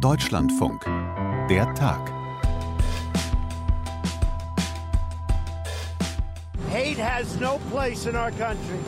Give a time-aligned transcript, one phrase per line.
[0.00, 0.84] Deutschlandfunk.
[1.48, 2.00] Der Tag.
[6.70, 8.78] Hate has no place in our country.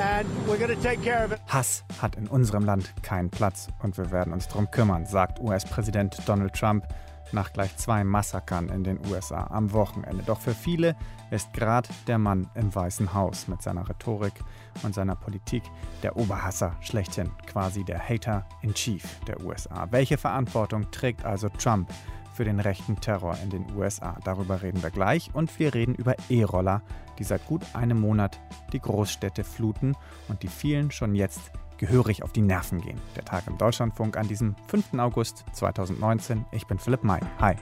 [0.00, 1.38] And we're going to take care of it.
[1.46, 6.16] Hass hat in unserem Land keinen Platz und wir werden uns darum kümmern, sagt US-Präsident
[6.26, 6.86] Donald Trump
[7.32, 10.22] nach gleich zwei Massakern in den USA am Wochenende.
[10.24, 10.96] Doch für viele
[11.30, 14.34] ist gerade der Mann im Weißen Haus mit seiner Rhetorik
[14.82, 15.62] und seiner Politik
[16.02, 19.88] der Oberhasser schlechthin, quasi der Hater in Chief der USA.
[19.90, 21.90] Welche Verantwortung trägt also Trump
[22.34, 24.16] für den rechten Terror in den USA?
[24.24, 26.82] Darüber reden wir gleich und wir reden über E-Roller,
[27.18, 28.40] die seit gut einem Monat
[28.72, 29.96] die Großstädte fluten
[30.28, 33.00] und die vielen schon jetzt gehörig auf die Nerven gehen.
[33.16, 34.94] Der Tag im Deutschlandfunk an diesem 5.
[34.98, 36.44] August 2019.
[36.52, 37.20] Ich bin Philipp May.
[37.40, 37.54] Hi.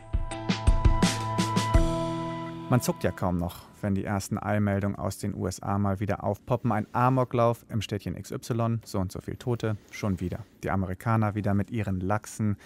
[2.68, 6.72] Man zuckt ja kaum noch, wenn die ersten Eilmeldungen aus den USA mal wieder aufpoppen.
[6.72, 10.40] Ein Amoklauf im Städtchen XY, so und so viel Tote, schon wieder.
[10.64, 12.56] Die Amerikaner wieder mit ihren Lachsen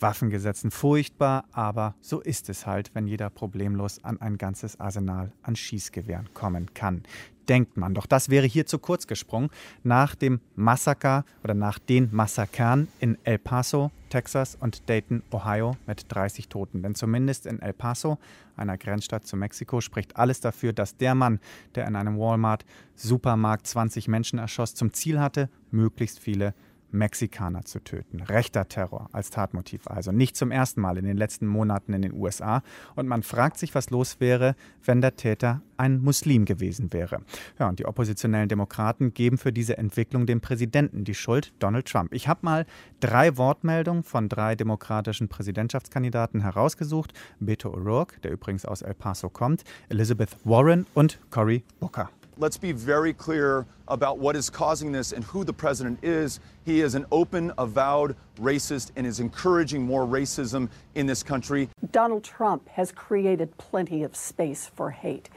[0.00, 5.54] Waffengesetzen furchtbar, aber so ist es halt, wenn jeder problemlos an ein ganzes Arsenal an
[5.54, 7.04] Schießgewehren kommen kann.
[7.48, 7.94] Denkt man.
[7.94, 9.50] Doch das wäre hier zu kurz gesprungen.
[9.82, 16.04] Nach dem Massaker oder nach den Massakern in El Paso, Texas und Dayton, Ohio mit
[16.08, 16.82] 30 Toten.
[16.82, 18.18] Denn zumindest in El Paso,
[18.56, 21.40] einer Grenzstadt zu Mexiko, spricht alles dafür, dass der Mann,
[21.74, 26.54] der in einem Walmart-Supermarkt 20 Menschen erschoss, zum Ziel hatte, möglichst viele
[26.92, 28.20] Mexikaner zu töten.
[28.20, 30.12] Rechter Terror als Tatmotiv also.
[30.12, 32.62] Nicht zum ersten Mal in den letzten Monaten in den USA.
[32.94, 34.54] Und man fragt sich, was los wäre,
[34.84, 37.22] wenn der Täter ein Muslim gewesen wäre.
[37.58, 42.12] Ja, und die oppositionellen Demokraten geben für diese Entwicklung dem Präsidenten die Schuld, Donald Trump.
[42.12, 42.66] Ich habe mal
[43.00, 47.12] drei Wortmeldungen von drei demokratischen Präsidentschaftskandidaten herausgesucht.
[47.40, 52.10] Beto O'Rourke, der übrigens aus El Paso kommt, Elizabeth Warren und Cory Booker.
[52.36, 56.40] Let's be very clear about what is causing this and who the president is.
[56.64, 61.68] He is an open, avowed racist and is encouraging more racism in this country.
[61.90, 65.28] Donald Trump has created plenty of space for hate.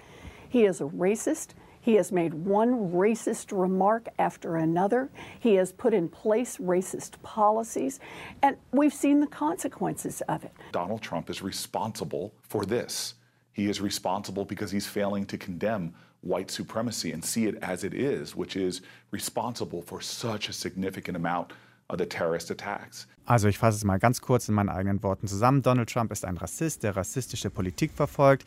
[0.49, 1.49] He is a racist.
[1.81, 5.09] He has made one racist remark after another.
[5.39, 7.99] He has put in place racist policies,
[8.41, 10.51] and we've seen the consequences of it.
[10.71, 13.15] Donald Trump is responsible for this.
[13.53, 15.93] He is responsible because he's failing to condemn
[16.25, 18.81] white supremacy and see it as it is, which is
[19.11, 21.53] responsible for such a significant amount
[21.89, 23.07] of the terrorist attacks.
[23.25, 25.61] Also ich fasse es mal ganz kurz in meinen eigenen Worten zusammen.
[25.61, 28.45] Donald Trump ist ein Rassist, der rassistische Politik verfolgt,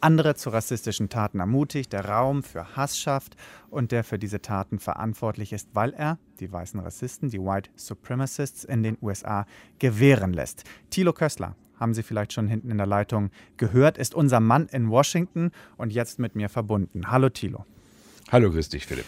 [0.00, 3.36] andere zu rassistischen Taten ermutigt, der Raum für Hass schafft
[3.70, 8.64] und der für diese Taten verantwortlich ist, weil er die weißen Rassisten, die White Supremacists
[8.64, 9.46] in den USA
[9.78, 10.64] gewähren lässt.
[10.90, 14.90] Thilo Köstler haben Sie vielleicht schon hinten in der Leitung gehört, ist unser Mann in
[14.90, 17.10] Washington und jetzt mit mir verbunden.
[17.10, 17.64] Hallo Thilo.
[18.30, 19.06] Hallo, grüß dich, Philipp.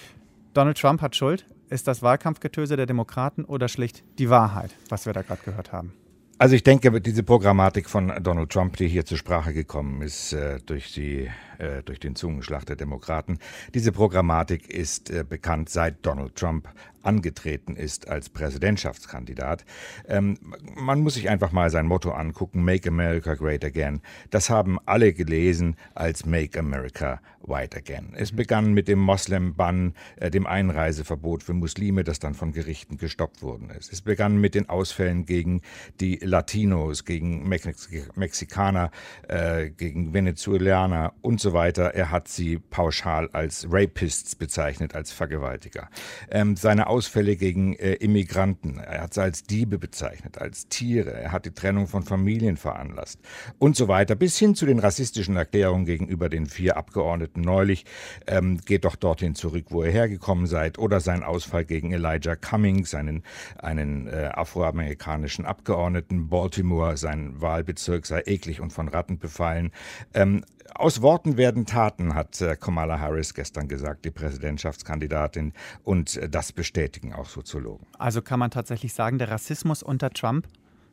[0.55, 1.47] Donald Trump hat Schuld.
[1.69, 5.93] Ist das Wahlkampfgetöse der Demokraten oder schlicht die Wahrheit, was wir da gerade gehört haben?
[6.41, 10.59] Also ich denke, diese Programmatik von Donald Trump, die hier zur Sprache gekommen ist äh,
[10.65, 13.39] durch, die, äh, durch den Zungenschlag der Demokraten,
[13.75, 16.67] diese Programmatik ist äh, bekannt seit Donald Trump
[17.03, 19.65] angetreten ist als Präsidentschaftskandidat.
[20.09, 20.39] Ähm,
[20.77, 24.01] man muss sich einfach mal sein Motto angucken, Make America Great Again.
[24.31, 28.13] Das haben alle gelesen als Make America White Again.
[28.15, 33.43] Es begann mit dem Moslem-Bann, äh, dem Einreiseverbot für Muslime, das dann von Gerichten gestoppt
[33.43, 33.93] worden ist.
[33.93, 35.63] Es begann mit den Ausfällen gegen
[36.01, 37.69] die Latinos, gegen Mex
[38.15, 38.91] Mexikaner,
[39.29, 41.95] äh, gegen Venezuelaner und so weiter.
[41.95, 45.89] Er hat sie pauschal als Rapists bezeichnet, als Vergewaltiger.
[46.31, 48.79] Ähm, seine Ausfälle gegen äh, Immigranten.
[48.79, 51.13] Er hat sie als Diebe bezeichnet, als Tiere.
[51.13, 53.21] Er hat die Trennung von Familien veranlasst
[53.59, 54.17] und so weiter.
[54.17, 57.85] Bis hin zu den rassistischen Erklärungen gegenüber den vier Abgeordneten neulich.
[58.27, 60.79] Ähm, geht doch dorthin zurück, wo ihr hergekommen seid.
[60.79, 63.23] Oder sein Ausfall gegen Elijah Cummings, einen,
[63.57, 66.29] einen äh, afroamerikanischen Abgeordneten.
[66.29, 69.71] Baltimore, sein Wahlbezirk sei eklig und von Ratten befallen.
[70.13, 70.45] Ähm,
[70.75, 75.53] aus Worten werden Taten, hat äh, Kamala Harris gestern gesagt, die Präsidentschaftskandidatin.
[75.85, 77.87] Und äh, das bestätigen auch Soziologen.
[77.99, 80.47] Also kann man tatsächlich sagen, der Rassismus unter Trump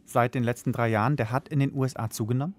[0.06, 2.56] seit den letzten drei Jahren, der hat in den USA zugenommen?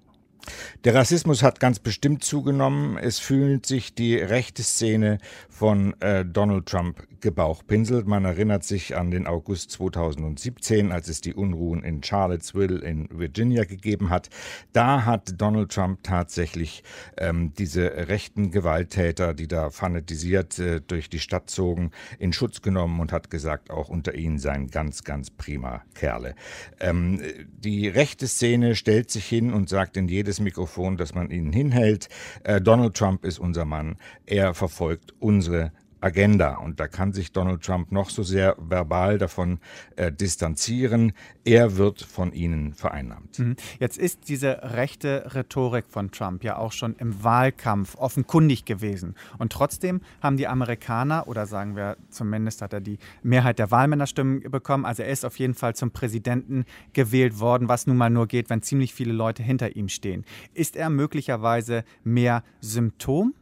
[0.85, 2.97] Der Rassismus hat ganz bestimmt zugenommen.
[2.97, 5.19] Es fühlt sich die rechte Szene
[5.49, 8.07] von äh, Donald Trump gebauchpinselt.
[8.07, 13.65] Man erinnert sich an den August 2017, als es die Unruhen in Charlottesville in Virginia
[13.65, 14.29] gegeben hat.
[14.73, 16.85] Da hat Donald Trump tatsächlich
[17.17, 23.01] ähm, diese rechten Gewalttäter, die da fanatisiert äh, durch die Stadt zogen, in Schutz genommen
[23.01, 26.35] und hat gesagt, auch unter ihnen seien ganz, ganz prima Kerle.
[26.81, 27.21] Ähm,
[27.59, 32.11] die rechte Szene stellt sich hin und sagt in jedes Mikrofon, das man ihnen hinhält.
[32.45, 33.97] Äh, Donald Trump ist unser Mann.
[34.27, 36.57] Er verfolgt unsere Agenda.
[36.57, 39.59] Und da kann sich Donald Trump noch so sehr verbal davon
[39.97, 41.13] äh, distanzieren.
[41.45, 43.39] Er wird von ihnen vereinnahmt.
[43.39, 43.57] Mhm.
[43.79, 49.15] Jetzt ist diese rechte Rhetorik von Trump ja auch schon im Wahlkampf offenkundig gewesen.
[49.39, 54.51] Und trotzdem haben die Amerikaner, oder sagen wir zumindest hat er die Mehrheit der Wahlmännerstimmen
[54.51, 58.27] bekommen, also er ist auf jeden Fall zum Präsidenten gewählt worden, was nun mal nur
[58.27, 60.25] geht, wenn ziemlich viele Leute hinter ihm stehen.
[60.55, 63.35] Ist er möglicherweise mehr Symptom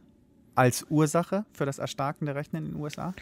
[0.57, 3.13] als Ursache für das Erstarken der Rechten in den USA?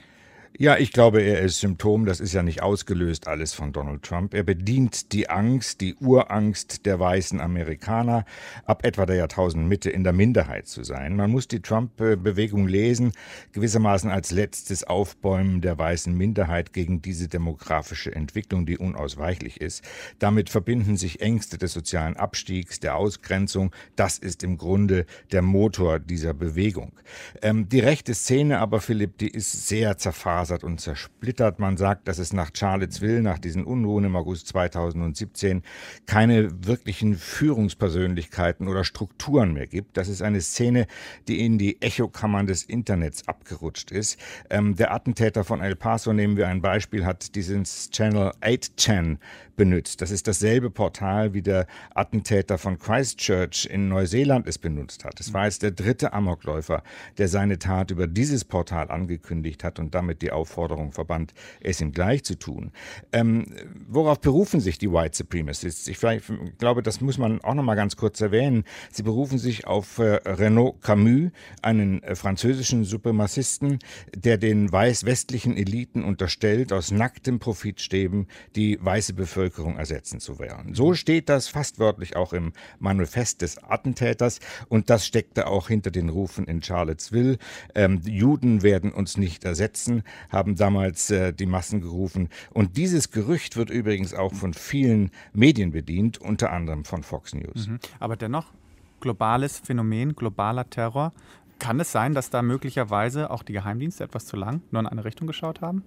[0.58, 2.06] Ja, ich glaube, er ist Symptom.
[2.06, 4.34] Das ist ja nicht ausgelöst alles von Donald Trump.
[4.34, 8.24] Er bedient die Angst, die Urangst der weißen Amerikaner,
[8.64, 11.18] ab etwa der Jahrtausendmitte in der Minderheit zu sein.
[11.18, 13.12] Man muss die Trump-Bewegung lesen,
[13.52, 19.84] gewissermaßen als letztes Aufbäumen der weißen Minderheit gegen diese demografische Entwicklung, die unausweichlich ist.
[20.20, 23.76] Damit verbinden sich Ängste des sozialen Abstiegs, der Ausgrenzung.
[23.98, 26.94] Das ist im Grunde der Motor dieser Bewegung.
[27.42, 31.60] Ähm, die rechte Szene aber, Philipp, die ist sehr zerfasert zerfasert und zersplittert.
[31.60, 35.64] Man sagt, dass es nach Charlottesville, nach diesen Unruhen im August 2017,
[36.06, 39.98] keine wirklichen Führungspersönlichkeiten oder Strukturen mehr gibt.
[39.98, 40.88] Das ist eine Szene,
[41.28, 44.20] die in die Echokammern des Internets abgerutscht ist.
[44.50, 49.18] Ähm, der Attentäter von El Paso, nehmen wir ein Beispiel, hat dieses Channel 8chan
[49.56, 50.02] benutzt.
[50.02, 55.20] Das ist dasselbe Portal, wie der Attentäter von Christchurch in Neuseeland es benutzt hat.
[55.20, 56.84] Es war jetzt der dritte Amokläufer,
[57.18, 61.92] der seine Tat über dieses Portal angekündigt hat und damit die Aufforderung verband, es ihm
[61.92, 62.72] gleich zu tun.
[63.12, 63.46] Ähm,
[63.88, 65.88] worauf berufen sich die White Supremacists?
[65.88, 66.24] Ich, ich
[66.58, 68.64] glaube, das muss man auch noch mal ganz kurz erwähnen.
[68.92, 73.80] Sie berufen sich auf äh, Renaud Camus, einen äh, französischen Supremacisten,
[74.16, 80.74] der den weiß-westlichen Eliten unterstellt, aus nacktem Profitstäben die weiße Bevölkerung ersetzen zu wollen.
[80.74, 85.92] So steht das fast wörtlich auch im Manifest des Attentäters und das steckte auch hinter
[85.92, 87.38] den Rufen in Charlottesville.
[87.74, 92.30] Ähm, Juden werden uns nicht ersetzen haben damals äh, die Massen gerufen.
[92.52, 97.68] Und dieses Gerücht wird übrigens auch von vielen Medien bedient, unter anderem von Fox News.
[97.68, 97.80] Mhm.
[98.00, 98.52] Aber dennoch,
[99.00, 101.14] globales Phänomen, globaler Terror.
[101.60, 105.06] Kann es sein, dass da möglicherweise auch die Geheimdienste etwas zu lang nur in eine
[105.06, 105.84] Richtung geschaut haben?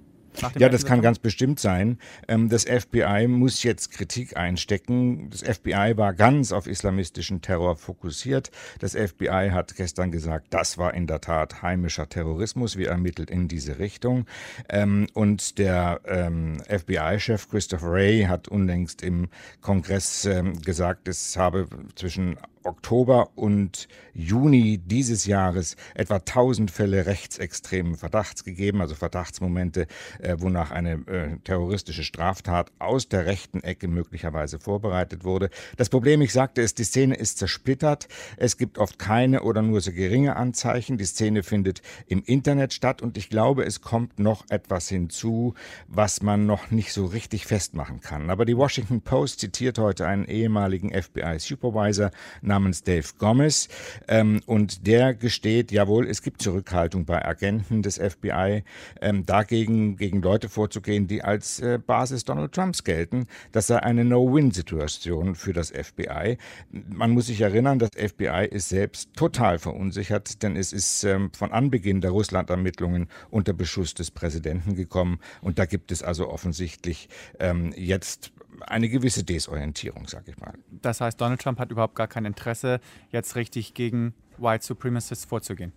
[0.57, 1.99] Ja, das kann ganz bestimmt sein.
[2.29, 5.31] Ähm, das FBI muss jetzt Kritik einstecken.
[5.31, 8.51] Das FBI war ganz auf islamistischen Terror fokussiert.
[8.79, 12.77] Das FBI hat gestern gesagt, das war in der Tat heimischer Terrorismus.
[12.77, 14.27] Wir ermittelt in diese Richtung.
[14.69, 19.29] Ähm, und der ähm, FBI-Chef Christopher Wray hat unlängst im
[19.61, 20.29] Kongress
[20.65, 28.81] gesagt, es habe zwischen Oktober und Juni dieses Jahres etwa 1000 Fälle rechtsextremen Verdachts gegeben,
[28.81, 29.87] also Verdachtsmomente,
[30.19, 35.51] äh, wonach eine äh, terroristische Straftat aus der rechten Ecke möglicherweise vorbereitet wurde.
[35.77, 38.09] Das Problem, ich sagte es, die Szene ist zersplittert.
[38.37, 40.99] Es gibt oft keine oder nur sehr geringe Anzeichen.
[40.99, 45.55] Die Szene findet im Internet statt und ich glaube, es kommt noch etwas hinzu,
[45.87, 48.31] was man noch nicht so richtig festmachen kann.
[48.31, 52.11] Aber die Washington Post zitiert heute einen ehemaligen FBI-Supervisor
[52.43, 53.69] namens Dave Gomez
[54.09, 58.65] ähm, und der gesteht, jawohl, es gibt Zurückhaltung bei Agenten des FBI,
[59.01, 63.27] ähm, dagegen gegen Leute vorzugehen, die als äh, Basis Donald Trumps gelten.
[63.53, 66.39] Das sei eine No-Win-Situation für das FBI.
[66.71, 71.53] Man muss sich erinnern, das FBI ist selbst total verunsichert, denn es ist ähm, von
[71.53, 77.09] Anbeginn der Russland-Ermittlungen unter Beschuss des Präsidenten gekommen und da gibt es also offensichtlich
[77.39, 80.55] ähm, jetzt eine gewisse Desorientierung, sag ich mal.
[80.71, 82.81] Das heißt, Donald Trump hat überhaupt gar kein Interesse,
[83.11, 85.73] jetzt richtig gegen White Supremacists vorzugehen.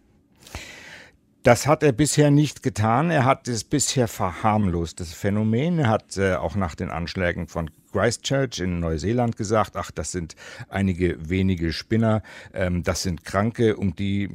[1.44, 3.10] Das hat er bisher nicht getan.
[3.10, 5.80] Er hat es bisher verharmlost, das Phänomen.
[5.80, 10.36] Er hat äh, auch nach den Anschlägen von Christchurch in Neuseeland gesagt, ach, das sind
[10.70, 12.22] einige wenige Spinner,
[12.54, 14.30] ähm, das sind Kranke, um die,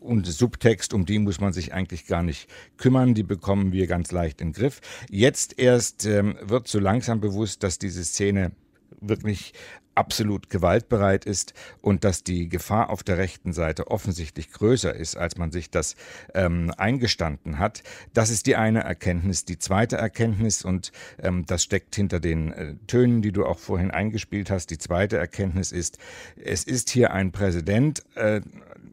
[0.00, 4.12] und Subtext, um die muss man sich eigentlich gar nicht kümmern, die bekommen wir ganz
[4.12, 4.80] leicht in den Griff.
[5.10, 8.52] Jetzt erst ähm, wird so langsam bewusst, dass diese Szene
[9.00, 9.52] wirklich
[9.94, 15.36] absolut gewaltbereit ist und dass die Gefahr auf der rechten Seite offensichtlich größer ist, als
[15.36, 15.96] man sich das
[16.34, 17.82] ähm, eingestanden hat.
[18.14, 19.44] Das ist die eine Erkenntnis.
[19.44, 23.90] Die zweite Erkenntnis, und ähm, das steckt hinter den äh, Tönen, die du auch vorhin
[23.90, 25.98] eingespielt hast, die zweite Erkenntnis ist,
[26.36, 28.40] es ist hier ein Präsident äh,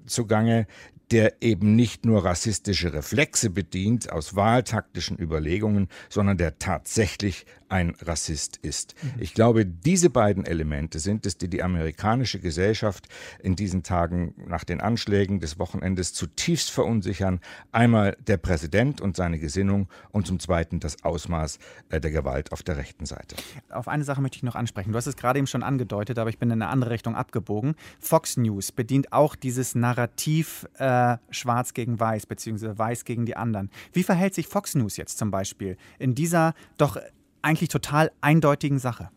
[0.06, 0.68] zugange,
[1.12, 8.58] der eben nicht nur rassistische Reflexe bedient aus wahltaktischen Überlegungen, sondern der tatsächlich ein Rassist
[8.58, 8.96] ist.
[9.02, 9.14] Mhm.
[9.20, 13.08] Ich glaube, diese beiden Elemente sind es, die die amerikanische Gesellschaft
[13.42, 17.40] in diesen Tagen nach den Anschlägen des Wochenendes zutiefst verunsichern.
[17.72, 21.60] Einmal der Präsident und seine Gesinnung und zum Zweiten das Ausmaß
[21.90, 23.36] äh, der Gewalt auf der rechten Seite.
[23.70, 24.92] Auf eine Sache möchte ich noch ansprechen.
[24.92, 27.76] Du hast es gerade eben schon angedeutet, aber ich bin in eine andere Richtung abgebogen.
[28.00, 33.70] Fox News bedient auch dieses Narrativ äh, Schwarz gegen Weiß, beziehungsweise Weiß gegen die anderen.
[33.94, 36.98] Wie verhält sich Fox News jetzt zum Beispiel in dieser doch
[37.42, 39.10] eigentlich total eindeutigen Sache?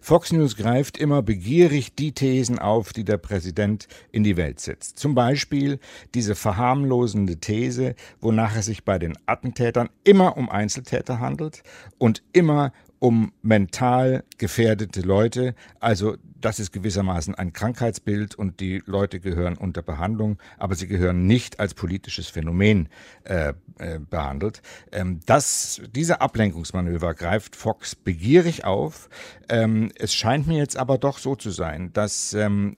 [0.00, 4.98] Fox News greift immer begierig die Thesen auf, die der Präsident in die Welt setzt.
[4.98, 5.78] Zum Beispiel
[6.14, 11.62] diese verharmlosende These, wonach es sich bei den Attentätern immer um Einzeltäter handelt
[11.98, 12.72] und immer
[13.02, 15.56] um mental gefährdete Leute.
[15.80, 21.26] Also das ist gewissermaßen ein Krankheitsbild und die Leute gehören unter Behandlung, aber sie gehören
[21.26, 22.88] nicht als politisches Phänomen
[23.24, 24.62] äh, äh, behandelt.
[24.92, 29.08] Ähm, das, diese Ablenkungsmanöver greift Fox begierig auf.
[29.48, 32.76] Ähm, es scheint mir jetzt aber doch so zu sein, dass ähm,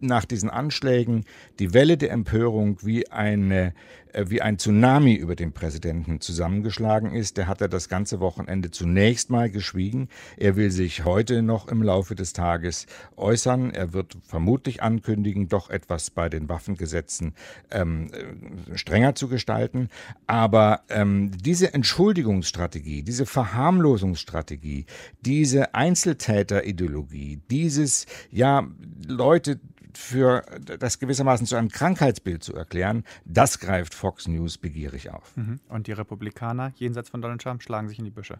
[0.00, 1.24] nach diesen Anschlägen
[1.58, 3.74] die Welle der Empörung wie, eine,
[4.12, 7.36] äh, wie ein Tsunami über den Präsidenten zusammengeschlagen ist.
[7.36, 10.08] Der hat er das ganze Wochenende zunächst mal geschwiegen.
[10.36, 12.86] Er will sich heute noch im Laufe des Tages
[13.16, 13.70] äußern.
[13.70, 17.34] Er wird vermutlich ankündigen, doch etwas bei den Waffengesetzen
[17.70, 19.88] ähm, äh, strenger zu gestalten.
[20.26, 24.86] Aber ähm, diese Entschuldigungsstrategie, diese Verharmlosungsstrategie,
[25.20, 28.66] diese Einzeltäterideologie, dieses, ja,
[29.06, 29.60] Leute
[29.98, 30.44] für
[30.78, 35.36] das gewissermaßen zu einem Krankheitsbild zu erklären, das greift Fox News begierig auf.
[35.36, 35.58] Mhm.
[35.68, 38.38] Und die Republikaner jenseits von Donald Trump schlagen sich in die Büsche.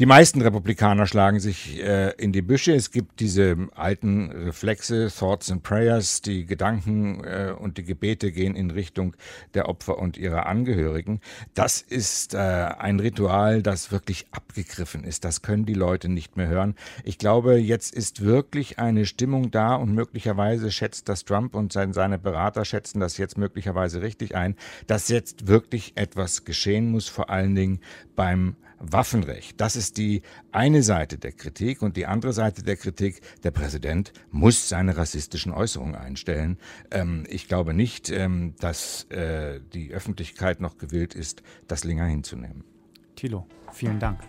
[0.00, 2.72] Die meisten Republikaner schlagen sich äh, in die Büsche.
[2.72, 6.22] Es gibt diese alten Reflexe, Thoughts and Prayers.
[6.22, 9.14] Die Gedanken äh, und die Gebete gehen in Richtung
[9.52, 11.20] der Opfer und ihrer Angehörigen.
[11.52, 15.26] Das ist äh, ein Ritual, das wirklich abgegriffen ist.
[15.26, 16.76] Das können die Leute nicht mehr hören.
[17.04, 21.92] Ich glaube, jetzt ist wirklich eine Stimmung da und möglicherweise schätzt das Trump und sein,
[21.92, 27.28] seine Berater schätzen das jetzt möglicherweise richtig ein, dass jetzt wirklich etwas geschehen muss, vor
[27.28, 27.80] allen Dingen
[28.16, 29.60] beim Waffenrecht.
[29.60, 30.22] Das ist die
[30.52, 35.52] eine Seite der Kritik und die andere Seite der Kritik, der Präsident muss seine rassistischen
[35.52, 36.58] Äußerungen einstellen.
[36.90, 42.64] Ähm, ich glaube nicht, ähm, dass äh, die Öffentlichkeit noch gewillt ist, das länger hinzunehmen.
[43.16, 44.20] Thilo, vielen Dank.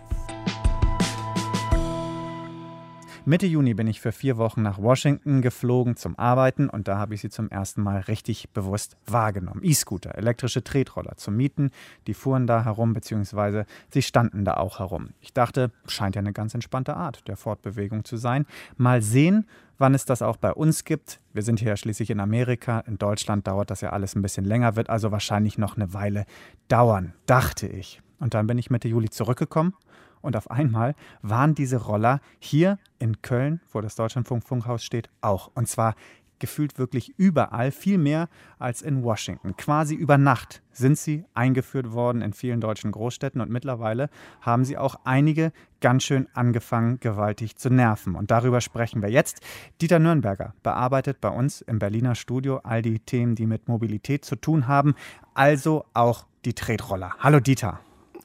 [3.23, 7.13] Mitte Juni bin ich für vier Wochen nach Washington geflogen zum Arbeiten und da habe
[7.13, 9.61] ich sie zum ersten Mal richtig bewusst wahrgenommen.
[9.63, 11.69] E-Scooter, elektrische Tretroller zum Mieten,
[12.07, 15.09] die fuhren da herum, beziehungsweise sie standen da auch herum.
[15.19, 18.47] Ich dachte, scheint ja eine ganz entspannte Art der Fortbewegung zu sein.
[18.75, 19.45] Mal sehen,
[19.77, 21.19] wann es das auch bei uns gibt.
[21.31, 22.79] Wir sind hier ja schließlich in Amerika.
[22.79, 26.25] In Deutschland dauert das ja alles ein bisschen länger, wird also wahrscheinlich noch eine Weile
[26.69, 28.01] dauern, dachte ich.
[28.19, 29.75] Und dann bin ich Mitte Juli zurückgekommen
[30.21, 35.51] und auf einmal waren diese Roller hier in Köln, wo das Deutschlandfunk-Funkhaus steht, auch.
[35.53, 35.95] Und zwar
[36.41, 38.27] gefühlt wirklich überall, viel mehr
[38.59, 39.55] als in Washington.
[39.55, 44.09] Quasi über Nacht sind sie eingeführt worden in vielen deutschen Großstädten und mittlerweile
[44.41, 48.15] haben sie auch einige ganz schön angefangen, gewaltig zu nerven.
[48.15, 49.39] Und darüber sprechen wir jetzt.
[49.81, 54.35] Dieter Nürnberger bearbeitet bei uns im Berliner Studio all die Themen, die mit Mobilität zu
[54.35, 54.95] tun haben,
[55.33, 57.13] also auch die Tretroller.
[57.19, 57.79] Hallo Dieter.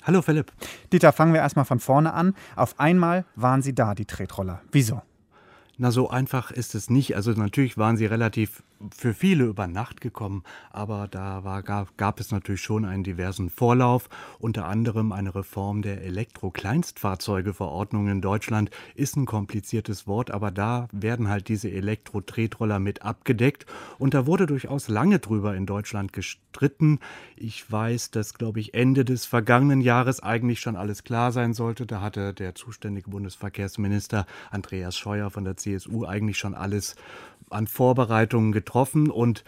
[0.06, 0.52] Hallo Philipp.
[0.92, 2.36] Dieter, fangen wir erstmal von vorne an.
[2.54, 4.62] Auf einmal waren sie da, die Tretroller.
[4.70, 5.02] Wieso?
[5.78, 7.16] Na, so einfach ist es nicht.
[7.16, 8.62] Also natürlich waren sie relativ
[8.94, 13.50] für viele über Nacht gekommen, aber da war, gab, gab es natürlich schon einen diversen
[13.50, 14.08] Vorlauf.
[14.38, 21.28] Unter anderem eine Reform der Elektro-Kleinstfahrzeugeverordnung in Deutschland ist ein kompliziertes Wort, aber da werden
[21.28, 23.66] halt diese Elektro-Tretroller mit abgedeckt.
[23.98, 27.00] Und da wurde durchaus lange drüber in Deutschland gestritten.
[27.36, 31.86] Ich weiß, dass, glaube ich, Ende des vergangenen Jahres eigentlich schon alles klar sein sollte.
[31.86, 36.96] Da hatte der zuständige Bundesverkehrsminister Andreas Scheuer von der CSU eigentlich schon alles
[37.50, 39.44] an Vorbereitungen getroffen und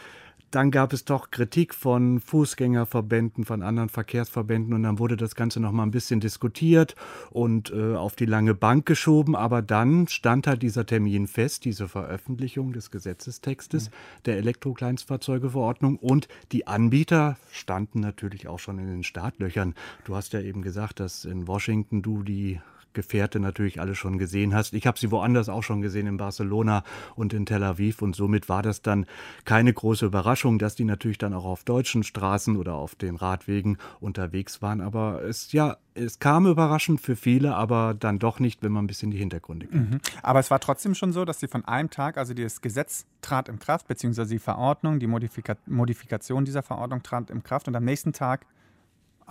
[0.51, 5.61] dann gab es doch Kritik von Fußgängerverbänden, von anderen Verkehrsverbänden und dann wurde das Ganze
[5.61, 6.95] noch mal ein bisschen diskutiert
[7.31, 9.37] und äh, auf die lange Bank geschoben.
[9.37, 13.95] Aber dann stand halt dieser Termin fest, diese Veröffentlichung des Gesetzestextes mhm.
[14.25, 19.75] der Elektrokleinstfahrzeugeverordnung und die Anbieter standen natürlich auch schon in den Startlöchern.
[20.05, 22.61] Du hast ja eben gesagt, dass in Washington du die
[22.93, 24.75] Gefährte natürlich alle schon gesehen hast.
[24.75, 28.03] Ich habe sie woanders auch schon gesehen, in Barcelona und in Tel Aviv.
[28.03, 29.07] Und somit war das dann
[29.45, 33.79] keine große Überraschung, dass die natürlich dann auch auf deutschen Straßen oder auf den Radwegen
[34.01, 34.81] unterwegs waren.
[34.81, 38.87] Aber es, ja, es kam überraschend für viele, aber dann doch nicht, wenn man ein
[38.87, 39.91] bisschen die Hintergründe kennt.
[39.91, 40.01] Mhm.
[40.23, 43.49] Aber es war trotzdem schon so, dass sie von einem Tag, also das Gesetz trat
[43.49, 47.85] in Kraft, beziehungsweise die Verordnung, die Modifika Modifikation dieser Verordnung trat in Kraft und am
[47.85, 48.47] nächsten Tag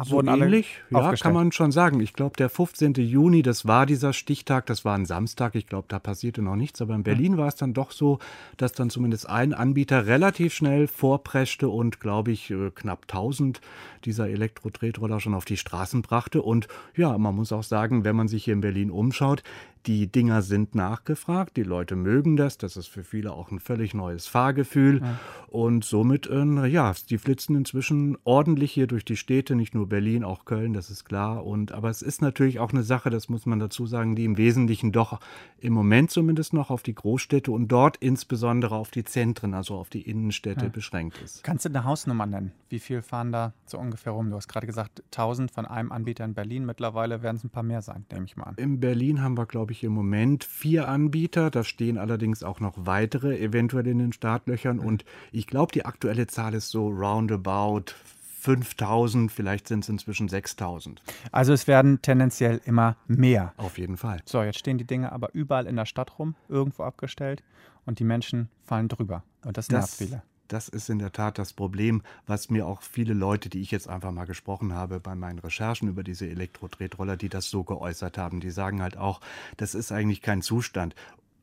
[0.04, 2.00] so ähnlich, ja, kann man schon sagen.
[2.00, 2.94] Ich glaube, der 15.
[2.94, 5.56] Juni, das war dieser Stichtag, das war ein Samstag.
[5.56, 6.82] Ich glaube, da passierte noch nichts.
[6.82, 7.38] Aber in Berlin mhm.
[7.38, 8.20] war es dann doch so,
[8.58, 13.62] dass dann zumindest ein Anbieter relativ schnell vorpreschte und, glaube ich, äh, knapp 1000
[14.06, 16.42] dieser Elektro-Tretroller schon auf die Straßen brachte.
[16.42, 19.44] Und ja, man muss auch sagen, wenn man sich hier in Berlin umschaut,
[19.88, 23.94] die Dinger sind nachgefragt, die Leute mögen das, das ist für viele auch ein völlig
[23.94, 25.01] neues Fahrgefühl.
[25.01, 25.20] Ja.
[25.48, 30.25] Und somit, äh, ja, die flitzen inzwischen ordentlich hier durch die Städte, nicht nur Berlin,
[30.25, 31.46] auch Köln, das ist klar.
[31.46, 34.38] Und, aber es ist natürlich auch eine Sache, das muss man dazu sagen, die im
[34.38, 35.20] Wesentlichen doch
[35.60, 39.89] im Moment zumindest noch auf die Großstädte und dort insbesondere auf die Zentren, also auf
[39.89, 40.72] die Innenstädte ja.
[40.72, 41.44] beschränkt ist.
[41.44, 42.51] Kannst du eine Hausnummer nennen?
[42.70, 44.29] Wie viel fahren da so ungefähr rum?
[44.29, 46.65] Du hast gerade gesagt, 1000 von einem Anbieter in Berlin.
[46.65, 48.56] Mittlerweile werden es ein paar mehr sein, nehme ich mal an.
[48.58, 51.50] In Berlin haben wir, glaube ich, im Moment vier Anbieter.
[51.50, 54.79] Da stehen allerdings auch noch weitere eventuell in den Startlöchern.
[54.79, 57.93] Und ich glaube, die aktuelle Zahl ist so roundabout
[58.39, 61.01] 5000, vielleicht sind es inzwischen 6000.
[61.31, 63.53] Also es werden tendenziell immer mehr.
[63.57, 64.22] Auf jeden Fall.
[64.25, 67.43] So, jetzt stehen die Dinge aber überall in der Stadt rum, irgendwo abgestellt
[67.86, 69.24] und die Menschen fallen drüber.
[69.43, 70.22] Und das nervt viele.
[70.48, 73.89] Das ist in der Tat das Problem, was mir auch viele Leute, die ich jetzt
[73.89, 78.39] einfach mal gesprochen habe bei meinen Recherchen über diese Elektro-Tretroller, die das so geäußert haben,
[78.39, 79.20] die sagen halt auch,
[79.58, 80.96] das ist eigentlich kein Zustand.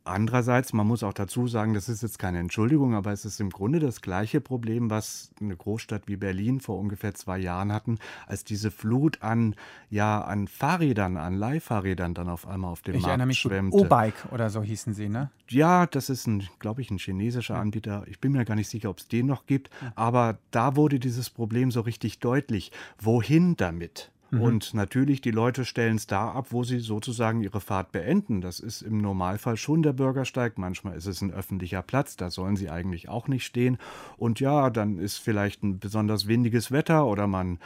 [0.06, 3.48] Andererseits, man muss auch dazu sagen, das ist jetzt keine Entschuldigung, aber es ist im
[3.48, 8.44] Grunde das gleiche Problem, was eine Großstadt wie Berlin vor ungefähr zwei Jahren hatten, als
[8.44, 9.54] diese Flut an,
[9.88, 13.78] ja, an Fahrrädern, an Leihfahrrädern dann auf einmal auf dem ich Markt mich schwemmte.
[13.78, 15.30] O-Bike oder so hießen sie, ne?
[15.48, 18.04] Ja, das ist ein, glaube ich, ein chinesischer Anbieter.
[18.06, 21.30] Ich bin mir gar nicht sicher, ob es den noch gibt, aber da wurde dieses
[21.30, 22.72] Problem so richtig deutlich.
[23.00, 24.10] Wohin damit?
[24.34, 24.40] Mhm.
[24.40, 28.40] Und natürlich, die Leute stellen es da ab, wo sie sozusagen ihre Fahrt beenden.
[28.40, 30.58] Das ist im Normalfall schon der Bürgersteig.
[30.58, 33.78] Manchmal ist es ein öffentlicher Platz, da sollen sie eigentlich auch nicht stehen.
[34.16, 37.58] Und ja, dann ist vielleicht ein besonders windiges Wetter oder man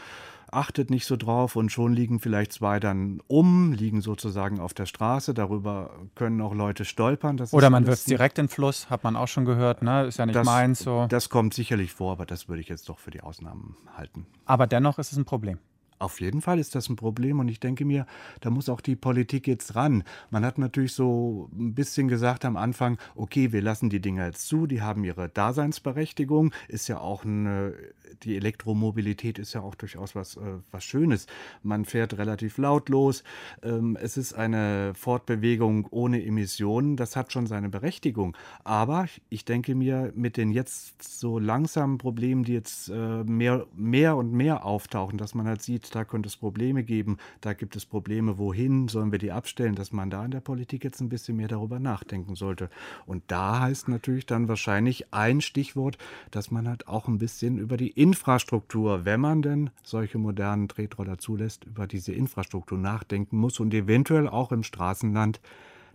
[0.50, 4.86] achtet nicht so drauf und schon liegen vielleicht zwei dann um, liegen sozusagen auf der
[4.86, 5.34] Straße.
[5.34, 7.36] Darüber können auch Leute stolpern.
[7.36, 10.06] Das Oder man wirft direkt in den Fluss, hat man auch schon gehört, ne?
[10.06, 11.06] Ist ja nicht das, meins so.
[11.08, 14.26] Das kommt sicherlich vor, aber das würde ich jetzt doch für die Ausnahmen halten.
[14.46, 15.58] Aber dennoch ist es ein Problem.
[15.98, 18.06] Auf jeden Fall ist das ein Problem und ich denke mir,
[18.40, 20.04] da muss auch die Politik jetzt ran.
[20.30, 24.46] Man hat natürlich so ein bisschen gesagt am Anfang, okay, wir lassen die Dinger jetzt
[24.46, 27.74] zu, die haben ihre Daseinsberechtigung, ist ja auch eine,
[28.22, 31.26] die Elektromobilität ist ja auch durchaus was, äh, was Schönes.
[31.64, 33.24] Man fährt relativ lautlos,
[33.62, 38.36] ähm, es ist eine Fortbewegung ohne Emissionen, das hat schon seine Berechtigung.
[38.62, 44.16] Aber ich denke mir, mit den jetzt so langsamen Problemen, die jetzt äh, mehr, mehr
[44.16, 47.86] und mehr auftauchen, dass man halt sieht, da könnte es Probleme geben, da gibt es
[47.86, 51.36] Probleme, wohin sollen wir die abstellen, dass man da in der Politik jetzt ein bisschen
[51.36, 52.70] mehr darüber nachdenken sollte.
[53.06, 55.98] Und da heißt natürlich dann wahrscheinlich ein Stichwort,
[56.30, 61.18] dass man halt auch ein bisschen über die Infrastruktur, wenn man denn solche modernen Tretroller
[61.18, 65.40] zulässt, über diese Infrastruktur nachdenken muss und eventuell auch im Straßenland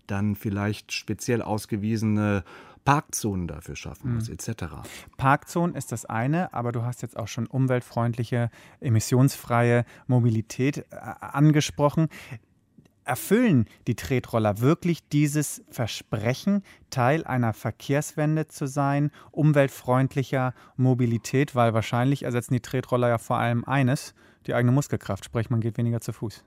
[0.07, 2.43] dann vielleicht speziell ausgewiesene
[2.85, 4.35] Parkzonen dafür schaffen muss, mhm.
[4.35, 4.65] etc.
[5.17, 10.83] Parkzonen ist das eine, aber du hast jetzt auch schon umweltfreundliche, emissionsfreie Mobilität äh,
[11.19, 12.09] angesprochen.
[13.05, 21.53] Erfüllen die Tretroller wirklich dieses Versprechen, Teil einer Verkehrswende zu sein, umweltfreundlicher Mobilität?
[21.53, 24.13] Weil wahrscheinlich ersetzen die Tretroller ja vor allem eines,
[24.47, 26.45] die eigene Muskelkraft, sprich man geht weniger zu Fuß.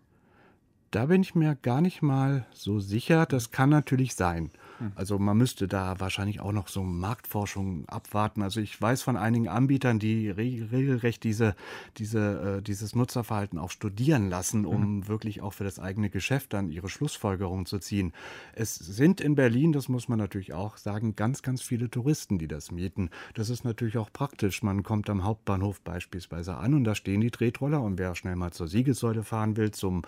[0.96, 3.26] Da bin ich mir gar nicht mal so sicher.
[3.26, 4.50] Das kann natürlich sein.
[4.78, 4.92] Hm.
[4.94, 8.40] Also man müsste da wahrscheinlich auch noch so Marktforschung abwarten.
[8.40, 11.54] Also ich weiß von einigen Anbietern, die regelrecht diese,
[11.98, 15.08] diese, äh, dieses Nutzerverhalten auch studieren lassen, um mhm.
[15.08, 18.14] wirklich auch für das eigene Geschäft dann ihre Schlussfolgerungen zu ziehen.
[18.54, 22.48] Es sind in Berlin, das muss man natürlich auch sagen, ganz, ganz viele Touristen, die
[22.48, 23.10] das mieten.
[23.34, 24.62] Das ist natürlich auch praktisch.
[24.62, 28.52] Man kommt am Hauptbahnhof beispielsweise an und da stehen die Tretroller und wer schnell mal
[28.52, 30.00] zur Siegessäule fahren will, zum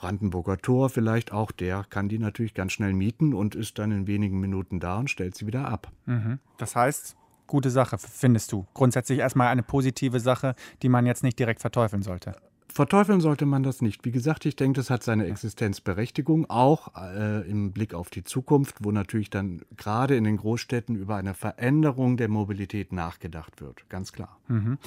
[0.00, 4.06] Brandenburger Tor vielleicht auch, der kann die natürlich ganz schnell mieten und ist dann in
[4.06, 5.92] wenigen Minuten da und stellt sie wieder ab.
[6.06, 6.38] Mhm.
[6.56, 8.66] Das heißt, gute Sache, findest du.
[8.72, 12.34] Grundsätzlich erstmal eine positive Sache, die man jetzt nicht direkt verteufeln sollte.
[12.72, 14.04] Verteufeln sollte man das nicht.
[14.04, 18.76] Wie gesagt, ich denke, das hat seine Existenzberechtigung, auch äh, im Blick auf die Zukunft,
[18.80, 23.88] wo natürlich dann gerade in den Großstädten über eine Veränderung der Mobilität nachgedacht wird.
[23.90, 24.38] Ganz klar.
[24.48, 24.78] Mhm.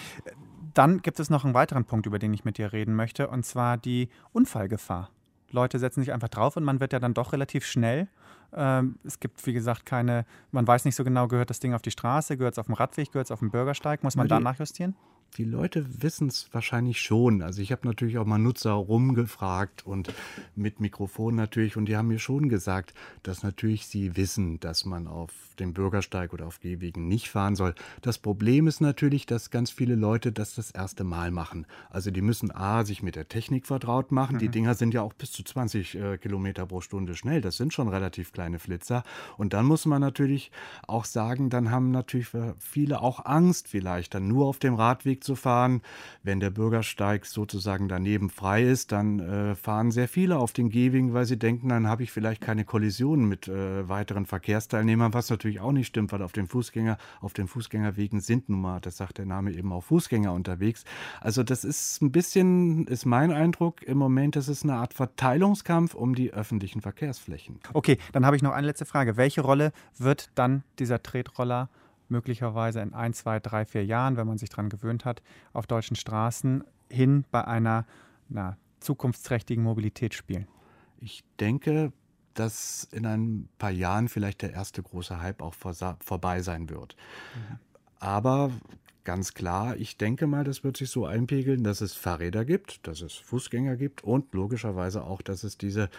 [0.74, 3.46] Dann gibt es noch einen weiteren Punkt, über den ich mit dir reden möchte, und
[3.46, 5.10] zwar die Unfallgefahr.
[5.52, 8.08] Leute setzen sich einfach drauf und man wird ja dann doch relativ schnell.
[8.54, 11.82] Ähm, es gibt, wie gesagt, keine, man weiß nicht so genau, gehört das Ding auf
[11.82, 14.40] die Straße, gehört es auf dem Radweg, gehört es auf dem Bürgersteig, muss man da
[14.40, 14.96] nachjustieren?
[15.34, 17.42] Die Leute wissen es wahrscheinlich schon.
[17.42, 20.14] Also ich habe natürlich auch mal Nutzer rumgefragt und
[20.56, 22.94] mit Mikrofon natürlich und die haben mir schon gesagt,
[23.24, 27.76] dass natürlich sie wissen, dass man auf dem Bürgersteig oder auf Gehwegen nicht fahren soll.
[28.02, 31.66] Das Problem ist natürlich, dass ganz viele Leute das das erste Mal machen.
[31.90, 34.36] Also die müssen A, sich mit der Technik vertraut machen.
[34.36, 34.40] Mhm.
[34.40, 37.42] Die Dinger sind ja auch bis zu 20 äh, Kilometer pro Stunde schnell.
[37.42, 39.04] Das sind schon relativ kleine Flitzer.
[39.38, 40.52] Und dann muss man natürlich
[40.88, 45.36] auch sagen, dann haben natürlich viele auch Angst vielleicht, dann nur auf dem Radweg zu
[45.36, 45.82] fahren.
[46.22, 51.14] Wenn der Bürgersteig sozusagen daneben frei ist, dann äh, fahren sehr viele auf den Gehwegen,
[51.14, 55.60] weil sie denken, dann habe ich vielleicht keine Kollisionen mit äh, weiteren Verkehrsteilnehmern, was natürlich
[55.60, 59.18] auch nicht stimmt, weil auf dem Fußgänger, auf den Fußgängerwegen sind nun mal, das sagt
[59.18, 60.84] der Name eben auch Fußgänger unterwegs.
[61.22, 65.94] Also das ist ein bisschen, ist mein Eindruck im Moment, das ist eine Art Verteilungskampf
[65.94, 67.60] um die öffentlichen Verkehrsflächen.
[67.74, 69.18] Okay, dann habe ich noch eine letzte Frage.
[69.18, 71.70] Welche Rolle wird dann dieser Tretroller
[72.10, 75.22] möglicherweise in ein, zwei, drei, vier Jahren, wenn man sich daran gewöhnt hat,
[75.54, 77.86] auf deutschen Straßen hin bei einer
[78.30, 80.48] na, zukunftsträchtigen Mobilität spielen?
[81.00, 81.92] Ich denke,
[82.34, 86.96] dass in ein paar Jahren vielleicht der erste große Hype auch vor, vorbei sein wird.
[87.36, 87.60] Mhm.
[88.00, 88.52] Aber
[89.04, 93.02] ganz klar, ich denke mal, das wird sich so einpegeln, dass es Fahrräder gibt, dass
[93.02, 95.90] es Fußgänger gibt und logischerweise auch, dass es diese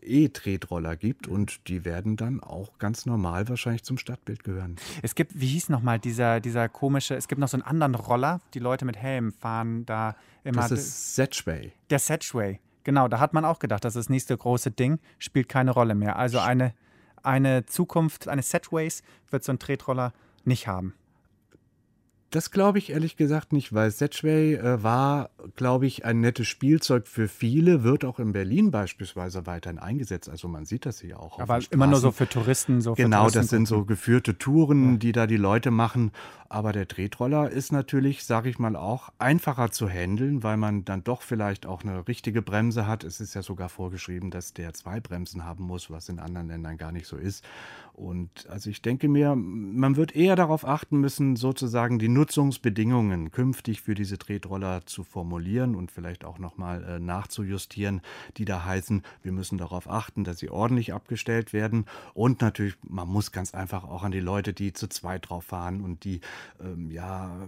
[0.00, 4.76] E-Tretroller gibt und die werden dann auch ganz normal wahrscheinlich zum Stadtbild gehören.
[5.02, 8.40] Es gibt, wie hieß nochmal dieser, dieser komische, es gibt noch so einen anderen Roller,
[8.54, 10.62] die Leute mit Helm fahren da immer.
[10.62, 11.72] Das ist Setchway.
[11.90, 15.48] Der Setchway, genau, da hat man auch gedacht, das ist das nächste große Ding, spielt
[15.48, 16.16] keine Rolle mehr.
[16.16, 16.74] Also eine,
[17.22, 20.12] eine Zukunft eines Setchways wird so ein Tretroller
[20.44, 20.94] nicht haben.
[22.34, 27.06] Das glaube ich ehrlich gesagt nicht, weil Setchway äh, war, glaube ich, ein nettes Spielzeug
[27.06, 30.28] für viele, wird auch in Berlin beispielsweise weiterhin eingesetzt.
[30.28, 31.38] Also man sieht das hier auch.
[31.38, 32.80] Aber immer nur so für Touristen.
[32.80, 34.96] So genau, Touristen das sind so geführte Touren, ja.
[34.96, 36.10] die da die Leute machen.
[36.48, 41.04] Aber der Tretroller ist natürlich, sage ich mal, auch einfacher zu handeln, weil man dann
[41.04, 43.04] doch vielleicht auch eine richtige Bremse hat.
[43.04, 46.78] Es ist ja sogar vorgeschrieben, dass der zwei Bremsen haben muss, was in anderen Ländern
[46.78, 47.44] gar nicht so ist.
[47.94, 53.82] Und also ich denke mir, man wird eher darauf achten müssen, sozusagen die Nutzungsbedingungen künftig
[53.82, 58.00] für diese Tretroller zu formulieren und vielleicht auch nochmal äh, nachzujustieren,
[58.36, 61.86] die da heißen, wir müssen darauf achten, dass sie ordentlich abgestellt werden.
[62.14, 65.80] Und natürlich, man muss ganz einfach auch an die Leute, die zu zweit drauf fahren
[65.80, 66.20] und die
[66.60, 67.46] ähm, ja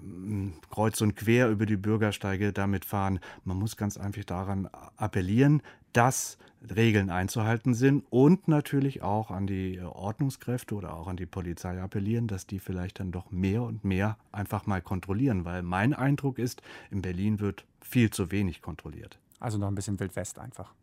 [0.70, 5.61] kreuz und quer über die Bürgersteige damit fahren, man muss ganz einfach daran appellieren,
[5.96, 6.37] dass
[6.74, 12.26] Regeln einzuhalten sind und natürlich auch an die Ordnungskräfte oder auch an die Polizei appellieren,
[12.26, 16.62] dass die vielleicht dann doch mehr und mehr einfach mal kontrollieren, weil mein Eindruck ist,
[16.90, 19.18] in Berlin wird viel zu wenig kontrolliert.
[19.40, 20.74] Also noch ein bisschen Wildwest einfach.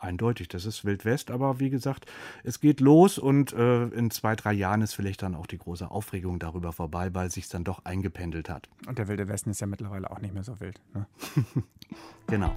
[0.00, 2.06] Eindeutig, das ist Wildwest, aber wie gesagt,
[2.42, 5.88] es geht los und äh, in zwei, drei Jahren ist vielleicht dann auch die große
[5.88, 8.68] Aufregung darüber vorbei, weil sich dann doch eingependelt hat.
[8.88, 10.80] Und der Wilde Westen ist ja mittlerweile auch nicht mehr so wild.
[10.94, 11.06] Ne?
[12.26, 12.56] genau.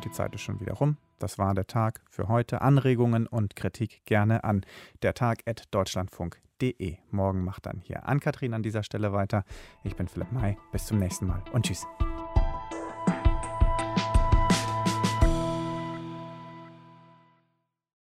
[0.00, 0.96] Und die Zeit ist schon wieder rum.
[1.18, 2.62] Das war der Tag für heute.
[2.62, 4.64] Anregungen und Kritik gerne an
[5.02, 6.96] dertag.deutschlandfunk.de.
[7.10, 9.44] Morgen macht dann hier Ann-Kathrin an dieser Stelle weiter.
[9.84, 10.56] Ich bin Philipp May.
[10.72, 11.86] Bis zum nächsten Mal und tschüss.